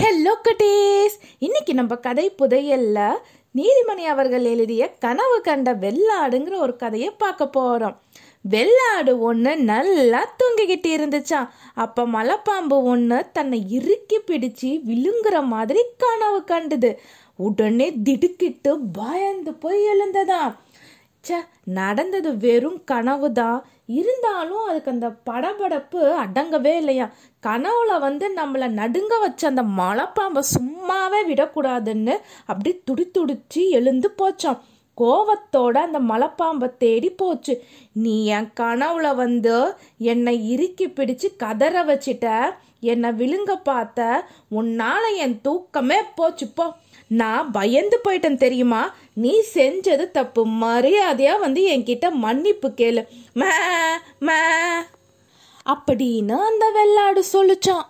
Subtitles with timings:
[0.00, 3.10] Hello குட்டீஸ் இன்னைக்கு நம்ம கதை புதையல்ல
[3.54, 7.96] நீதிமணி அவர்கள் எழுதிய கனவு கண்ட வெள்ளாடுங்கிற ஒரு கதையை பார்க்க போறோம்.
[8.48, 16.96] வெள்ளாடு ஒன்று நல்லா தூங்கிக்கிட்டு இருந்துச்சான் அப்போ மலைப்பாம்பு ஒன்று தன்னை இறுக்கி பிடிச்சு விழுங்குற மாதிரி கனவு கண்டுது.
[17.36, 20.56] உடனே திடுக்கிட்டு பயந்து போய் எழுந்ததான்
[21.26, 27.06] ச்சே நடந்தது வெறும் கனவு தான் இருந்தாலும் அதுக்கு அந்த படபடப்பு அடங்கவே இல்லையா?
[27.46, 34.60] கனவுல வந்து நம்மளை நடுங்க வச்ச அந்த மலைப்பாம்பை சும்மாவே விடக்கூடாதுன்னு அப்படி துடி துடிச்சு எழுந்து போச்சான்
[34.98, 37.54] கோவத்தோட அந்த மலைப்பாம்பை தேடி போச்சு.
[37.92, 39.56] நீ என் கனவுல வந்து
[39.98, 42.54] என்னை இறுக்கி பிடிச்சு கதற வச்சிட்ட.
[42.80, 44.24] என்னை விழுங்க பார்த்த.
[44.50, 46.66] உன்னால என் தூக்கமே போச்சுப்போ
[47.08, 48.94] நான் பயந்து போயிட்டேன் தெரியுமா?
[49.12, 50.46] நீ செஞ்சது தப்பு.
[50.46, 53.06] மரியாதையாக வந்து என்கிட்ட மன்னிப்பு கேளு.
[53.32, 53.46] மே
[54.18, 54.32] மே.
[55.66, 57.86] அப்படின்னு அந்த வெள்ளாடு சொல்லிச்சான்.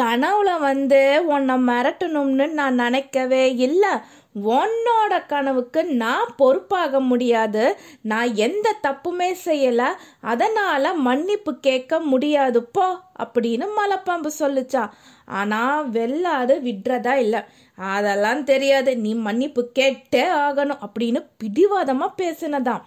[0.00, 3.90] கனவுல வந்து உன்னை மிரட்டணும்னு நான் நினைக்கவே இல்லை.
[4.34, 7.76] உன்னோட கனவுக்கு நான் பொறுப்பாக முடியாது.
[8.02, 9.88] நான் எந்த தப்புமே செய்யலை.
[10.20, 12.86] அதனால் மன்னிப்பு கேட்க முடியாது போ
[13.24, 14.92] அப்படின்னு மலைப்பாம்பு சொல்லிச்சான்
[15.24, 17.40] ஆனால் வெள்ளாடு விடுறதா இல்லை.
[17.76, 18.96] அதெல்லாம் தெரியாது.
[18.96, 22.84] நீ மன்னிப்பு கேட்டே ஆகணும் அப்படின்னு பிடிவாதமாக பேசினதாம்.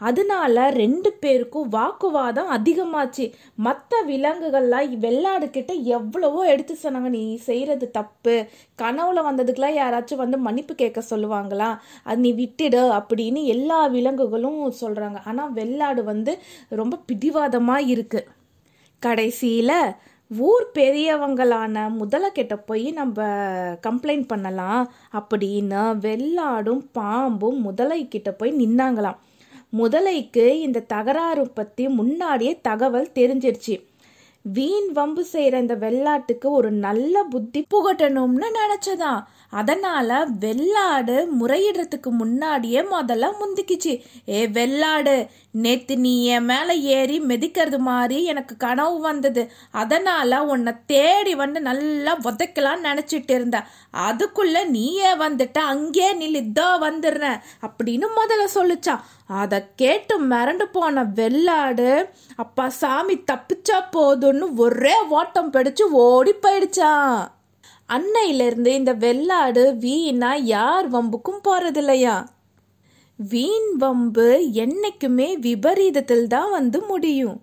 [0.00, 3.24] அதனால ரெண்டு பேருக்கும் வாக்குவாதம் அதிகமாச்சு.
[3.66, 8.36] மற்ற விலங்குகள்லாம் வெள்ளாடு கிட்ட எவ்வளவோ எடுத்து சொன்னாங்க நீ செய்கிறது தப்பு.
[8.82, 11.70] கனவுல வந்ததுக்கெல்லாம் யாராச்சும் வந்து மன்னிப்பு கேட்க சொல்லுவாங்களா?
[12.04, 16.34] அது நீ விட்டுடு அப்படின்னு எல்லா விலங்குகளும் சொல்கிறாங்க ஆனால் வெள்ளாடு வந்து
[16.82, 18.22] ரொம்ப பிடிவாதமாக இருக்கு.
[19.02, 19.78] கடைசியில்
[20.30, 23.26] ஊர் பெரியவங்களான முதலக்கிட்ட போய் நம்ம
[23.86, 24.82] கம்ப்ளைண்ட் பண்ணலாம்
[25.20, 29.18] அப்படின்னு வெள்ளாடும் பாம்பும் முதலைக்கிட்ட போய் நின்னாங்களாம்.
[29.72, 33.86] முதலைக்கு இந்த தகராறு பற்றி முன்னாடியே தகவல் தெரிஞ்சிருச்சு.
[34.42, 43.32] வீண் வம்பு செய்கிற இந்த வெள்ளாட்டுக்கு ஒரு நல்ல புத்தி புகட்டணும்னு நினச்சதான் அதனால் வெள்ளாடு முறையிடுறதுக்கு முன்னாடியே முதல்ல
[43.40, 44.00] முந்திக்கிச்சு.
[44.28, 49.50] ஏ வெள்ளாடு நேத்து நீ என் மேலே ஏறி மிதிக்கிறது மாதிரி எனக்கு கனவு வந்தது.
[49.70, 53.64] அதனால் உன்னை தேடி வந்து நல்லா உதைக்கலாம்னு நினச்சிட்டு இருந்த.
[53.90, 62.10] அதுக்குள்ளே நீயே வந்துட்ட அங்கேயே நில் இதோ வந்துடுறேன் அப்படின்னு முதல்ல சொல்லிச்சான் அதை கேட்டு மிரண்டு போன வெள்ளாடு
[62.36, 67.28] அப்பா சாமி தப்பிச்சா போதும்னு ஒரே ஓட்டம் பிடிச்சு ஓடி போயிடுச்சான்
[67.88, 72.26] அன்னையிலிருந்து இந்த வெள்ளாடு வீணா யார் வம்புக்கும் போறதில்லையா?
[73.16, 77.40] வீண் வம்பு என்னைக்குமே விபரீதத்தில் தான் வந்து முடியும்.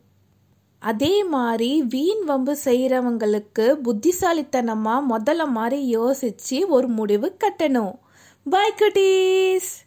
[0.80, 7.96] அதே மாதிரி வீண் வம்பு செய்கிறவங்களுக்கு புத்திசாலித்தனமாக முதல்ல மாதிரி யோசிச்சு ஒரு முடிவு கட்டணும்.
[8.44, 9.85] பாய் குட்டீஸ்!